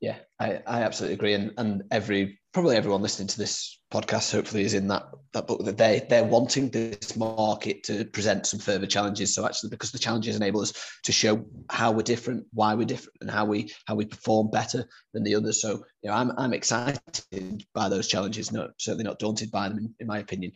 [0.00, 1.34] Yeah, I, I absolutely agree.
[1.34, 5.64] And and every probably everyone listening to this podcast hopefully is in that that book
[5.64, 9.34] that they they're wanting this market to present some further challenges.
[9.34, 10.72] So actually because the challenges enable us
[11.04, 14.86] to show how we're different, why we're different, and how we how we perform better
[15.14, 15.62] than the others.
[15.62, 19.78] So you know I'm I'm excited by those challenges, not certainly not daunted by them
[19.78, 20.52] in, in my opinion.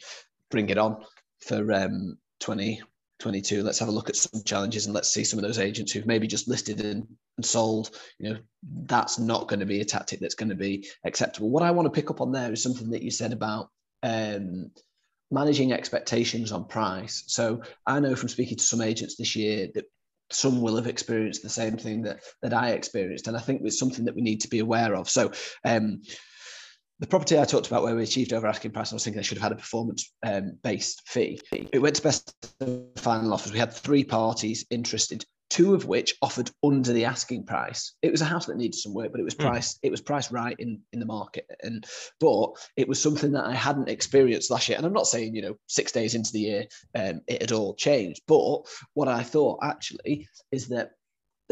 [0.51, 1.03] Bring it on
[1.40, 2.83] for um 20
[3.23, 5.93] 22 let's have a look at some challenges and let's see some of those agents
[5.93, 7.07] who've maybe just listed and,
[7.41, 8.39] sold you know
[8.85, 11.87] that's not going to be a tactic that's going to be acceptable what i want
[11.87, 13.71] to pick up on there is something that you said about
[14.03, 14.71] um,
[15.33, 17.25] managing expectations on price.
[17.27, 19.87] So I know from speaking to some agents this year that
[20.31, 23.79] some will have experienced the same thing that that I experienced, and I think it's
[23.79, 25.09] something that we need to be aware of.
[25.09, 25.33] So.
[25.65, 26.03] Um,
[27.03, 29.23] the property I talked about where we achieved over asking price, I was thinking I
[29.23, 31.41] should have had a performance um, based fee.
[31.51, 32.33] It went to best
[32.97, 33.53] final offers.
[33.53, 37.93] We had three parties interested two of which offered under the asking price.
[38.01, 39.43] It was a house that needed some work, but it was hmm.
[39.43, 39.81] priced, mm.
[39.83, 41.45] it was priced right in, in the market.
[41.62, 41.85] And
[42.21, 44.79] but it was something that I hadn't experienced last year.
[44.79, 47.75] And I'm not saying, you know, six days into the year, um, it had all
[47.75, 48.23] changed.
[48.27, 48.62] But
[48.95, 50.93] what I thought actually is that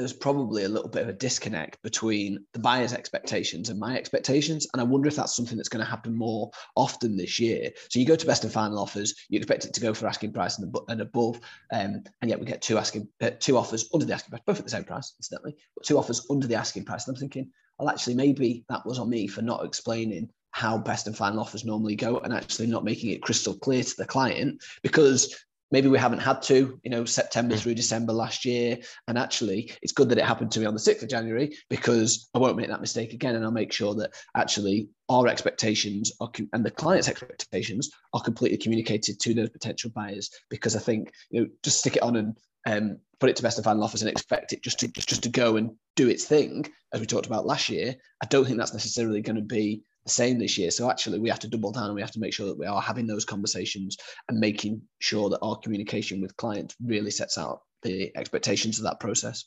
[0.00, 4.66] there's probably a little bit of a disconnect between the buyer's expectations and my expectations.
[4.72, 7.70] And I wonder if that's something that's going to happen more often this year.
[7.88, 10.32] So you go to best and final offers, you expect it to go for asking
[10.32, 11.40] price and, above,
[11.72, 14.58] um, and yet we get two asking uh, two offers under the asking price, both
[14.58, 17.06] at the same price, incidentally, but two offers under the asking price.
[17.06, 21.06] And I'm thinking, well, actually, maybe that was on me for not explaining how best
[21.06, 24.62] and final offers normally go and actually not making it crystal clear to the client
[24.82, 28.78] because maybe we haven't had to, you know, September through December last year.
[29.08, 32.28] And actually, it's good that it happened to me on the 6th of January because
[32.34, 33.36] I won't make that mistake again.
[33.36, 38.58] And I'll make sure that actually our expectations are, and the client's expectations are completely
[38.58, 40.30] communicated to those potential buyers.
[40.48, 43.58] Because I think, you know, just stick it on and um, put it to best
[43.58, 46.24] and final offers and expect it just to just, just to go and do its
[46.24, 47.94] thing, as we talked about last year.
[48.22, 50.70] I don't think that's necessarily going to be same this year.
[50.70, 52.66] So actually, we have to double down and we have to make sure that we
[52.66, 53.96] are having those conversations
[54.28, 59.00] and making sure that our communication with clients really sets out the expectations of that
[59.00, 59.44] process.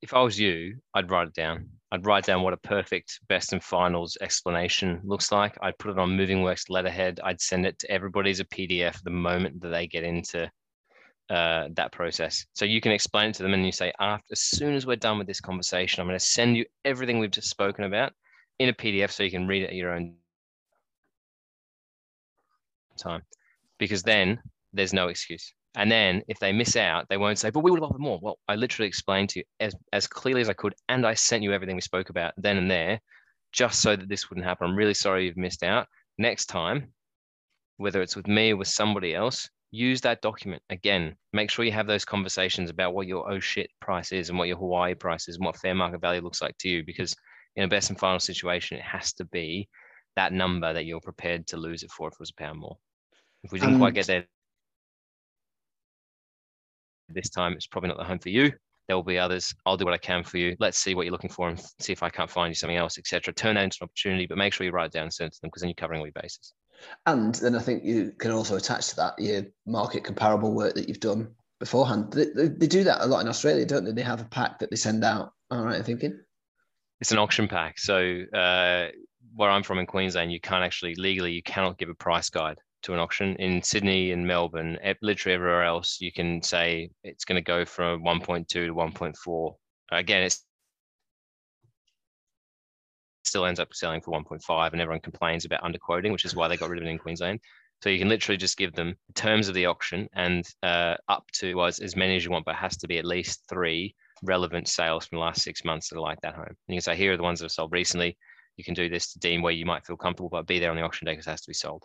[0.00, 1.68] If I was you, I'd write it down.
[1.90, 5.58] I'd write down what a perfect best and finals explanation looks like.
[5.60, 7.20] I'd put it on MovingWorks letterhead.
[7.22, 10.50] I'd send it to everybody as a PDF the moment that they get into
[11.28, 12.46] uh, that process.
[12.52, 14.96] So you can explain it to them and you say, after as soon as we're
[14.96, 18.12] done with this conversation, I'm going to send you everything we've just spoken about
[18.62, 20.14] in a PDF so you can read it at your own
[22.98, 23.22] time.
[23.78, 24.40] Because then
[24.72, 25.52] there's no excuse.
[25.74, 28.18] And then if they miss out, they won't say, but we would have offered more.
[28.20, 31.42] Well, I literally explained to you as, as clearly as I could, and I sent
[31.42, 33.00] you everything we spoke about then and there,
[33.52, 34.68] just so that this wouldn't happen.
[34.68, 35.86] I'm really sorry you've missed out.
[36.18, 36.92] Next time,
[37.78, 41.16] whether it's with me or with somebody else, use that document again.
[41.32, 44.48] Make sure you have those conversations about what your oh shit price is and what
[44.48, 46.84] your Hawaii price is and what fair market value looks like to you.
[46.84, 47.16] Because
[47.56, 49.68] in a best and final situation, it has to be
[50.16, 52.76] that number that you're prepared to lose it for if it was a pound more.
[53.44, 54.26] If we didn't quite get there
[57.08, 58.52] this time, it's probably not the home for you.
[58.88, 59.54] There will be others.
[59.64, 60.56] I'll do what I can for you.
[60.58, 62.98] Let's see what you're looking for and see if I can't find you something else,
[62.98, 63.32] etc.
[63.32, 65.34] Turn that into an opportunity, but make sure you write it down and send it
[65.34, 66.52] to them because then you're covering all your bases.
[67.06, 70.88] And then I think you can also attach to that your market comparable work that
[70.88, 72.12] you've done beforehand.
[72.12, 73.92] They, they, they do that a lot in Australia, don't they?
[73.92, 75.32] They have a pack that they send out.
[75.50, 76.18] All right, I'm thinking
[77.02, 77.80] it's an auction pack.
[77.80, 78.86] So uh,
[79.34, 82.60] where I'm from in Queensland, you can't actually legally you cannot give a price guide
[82.84, 83.34] to an auction.
[83.40, 88.04] In Sydney and Melbourne, literally everywhere else, you can say it's going to go from
[88.04, 89.54] 1.2 to 1.4.
[89.90, 90.44] Again, it's
[93.24, 96.56] still ends up selling for 1.5 and everyone complains about underquoting, which is why they
[96.56, 97.40] got rid of it in Queensland.
[97.82, 101.24] So you can literally just give them the terms of the auction and uh, up
[101.40, 103.96] to was as many as you want, but it has to be at least three
[104.22, 106.46] relevant sales from the last six months that are like that home.
[106.46, 108.16] And you can say, here are the ones that have sold recently.
[108.56, 110.76] You can do this to deem where you might feel comfortable, but be there on
[110.76, 111.84] the auction day because it has to be sold.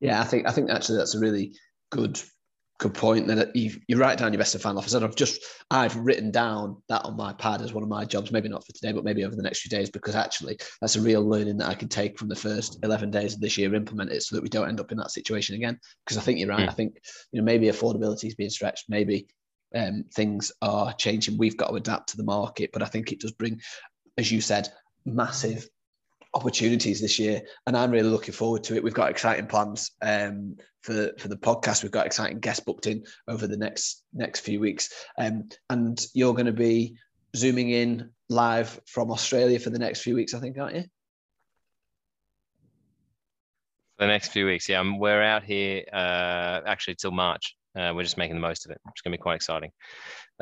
[0.00, 1.54] Yeah, I think I think actually that's a really
[1.90, 2.20] good
[2.78, 4.94] good point that you, you write down your best and final offers.
[4.94, 8.32] And I've just I've written down that on my pad as one of my jobs,
[8.32, 11.00] maybe not for today, but maybe over the next few days, because actually that's a
[11.00, 14.10] real learning that I can take from the first 11 days of this year, implement
[14.10, 15.78] it so that we don't end up in that situation again.
[16.04, 16.68] Because I think you're right.
[16.68, 16.70] Mm.
[16.70, 16.98] I think
[17.32, 19.28] you know maybe affordability is being stretched, maybe
[19.74, 21.38] um, things are changing.
[21.38, 23.60] We've got to adapt to the market, but I think it does bring,
[24.18, 24.68] as you said,
[25.04, 25.68] massive
[26.34, 28.82] opportunities this year, and I'm really looking forward to it.
[28.82, 31.82] We've got exciting plans um, for for the podcast.
[31.82, 36.34] We've got exciting guests booked in over the next next few weeks, um, and you're
[36.34, 36.96] going to be
[37.36, 40.84] zooming in live from Australia for the next few weeks, I think, aren't you?
[43.98, 47.56] For the next few weeks, yeah, we're out here uh, actually till March.
[47.76, 48.80] Uh, we're just making the most of it.
[48.90, 49.70] It's going to be quite exciting.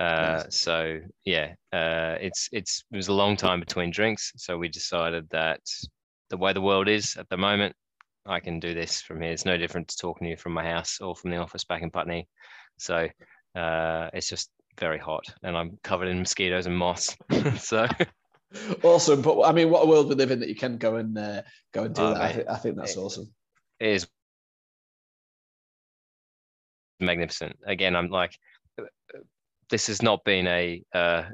[0.00, 4.68] Uh, so yeah, uh, it's it's it was a long time between drinks, so we
[4.68, 5.60] decided that
[6.30, 7.74] the way the world is at the moment,
[8.26, 9.32] I can do this from here.
[9.32, 11.82] It's no different to talking to you from my house or from the office back
[11.82, 12.28] in Putney.
[12.78, 13.08] So
[13.54, 17.16] uh, it's just very hot, and I'm covered in mosquitoes and moss.
[17.58, 17.86] so
[18.82, 19.22] awesome.
[19.22, 21.42] But I mean, what a world we live in that you can go and uh,
[21.72, 22.22] go and do oh, that.
[22.22, 23.32] I, th- I, think that's it, awesome.
[23.80, 24.06] It is
[27.02, 27.56] magnificent.
[27.66, 28.36] Again, I'm like,
[29.70, 31.24] this has not been a uh,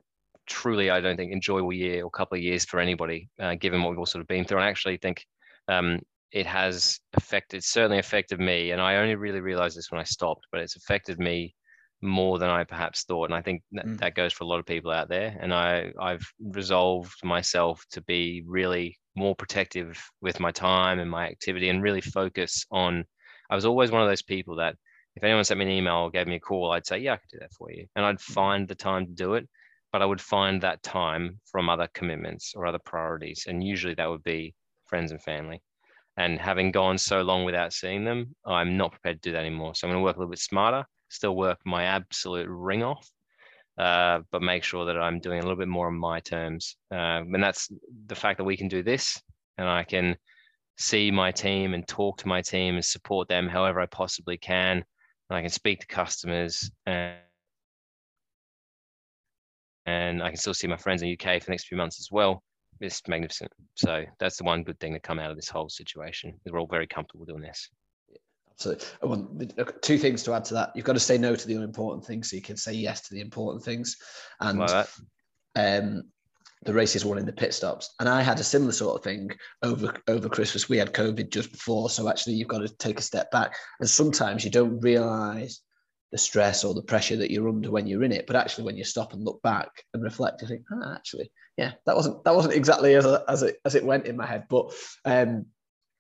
[0.46, 3.90] truly, I don't think enjoyable year or couple of years for anybody, uh, given what
[3.90, 4.58] we've all sort of been through.
[4.58, 5.24] And I actually think
[5.68, 6.00] um,
[6.32, 8.70] it has affected, certainly affected me.
[8.70, 11.54] And I only really realized this when I stopped, but it's affected me
[12.00, 13.24] more than I perhaps thought.
[13.24, 13.98] And I think that, Mm.
[13.98, 15.36] that goes for a lot of people out there.
[15.40, 21.26] And I, I've resolved myself to be really more protective with my time and my
[21.26, 23.04] activity and really focus on.
[23.50, 24.76] I was always one of those people that
[25.18, 27.16] if anyone sent me an email or gave me a call, I'd say, yeah, I
[27.16, 27.88] could do that for you.
[27.96, 29.48] And I'd find the time to do it,
[29.92, 33.46] but I would find that time from other commitments or other priorities.
[33.48, 34.54] And usually that would be
[34.86, 35.60] friends and family.
[36.16, 39.74] And having gone so long without seeing them, I'm not prepared to do that anymore.
[39.74, 43.10] So I'm going to work a little bit smarter, still work my absolute ring off,
[43.76, 46.76] uh, but make sure that I'm doing a little bit more on my terms.
[46.92, 47.68] Uh, and that's
[48.06, 49.20] the fact that we can do this
[49.56, 50.16] and I can
[50.76, 54.84] see my team and talk to my team and support them however I possibly can.
[55.30, 57.16] And I can speak to customers and
[59.86, 61.98] and I can still see my friends in the UK for the next few months
[61.98, 62.42] as well.
[62.80, 63.50] It's magnificent.
[63.74, 66.38] So that's the one good thing to come out of this whole situation.
[66.44, 67.70] We're all very comfortable doing this.
[68.56, 70.72] So, I want two things to add to that.
[70.74, 73.14] You've got to say no to the unimportant things so you can say yes to
[73.14, 73.96] the important things.
[74.40, 74.88] And Like
[75.54, 76.02] um,
[76.64, 77.94] the races won in the pit stops.
[78.00, 79.30] And I had a similar sort of thing
[79.62, 80.68] over over Christmas.
[80.68, 83.54] We had COVID just before, so actually you've got to take a step back.
[83.80, 85.60] And sometimes you don't realise
[86.10, 88.26] the stress or the pressure that you're under when you're in it.
[88.26, 91.72] But actually, when you stop and look back and reflect, you think, ah, actually, yeah,
[91.86, 94.44] that wasn't that wasn't exactly as as it as it went in my head.
[94.48, 94.72] But
[95.04, 95.46] um,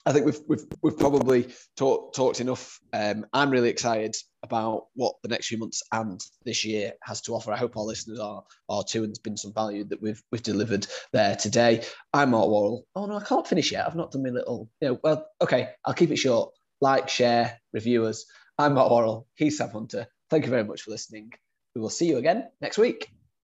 [0.06, 2.80] I think we've we've we've probably talked talked enough.
[2.92, 7.32] Um, I'm really excited about what the next few months and this year has to
[7.34, 7.52] offer.
[7.52, 10.42] I hope our listeners are are too, and there's been some value that we've we've
[10.42, 11.84] delivered there today.
[12.12, 12.86] I'm Mark Worrell.
[12.94, 13.86] Oh no, I can't finish yet.
[13.86, 14.70] I've not done my little.
[14.80, 16.52] You know, well, okay, I'll keep it short.
[16.80, 18.24] Like, share, review us.
[18.56, 19.26] I'm Mark Worrell.
[19.34, 20.06] He's Sam Hunter.
[20.30, 21.32] Thank you very much for listening.
[21.74, 23.17] We will see you again next week.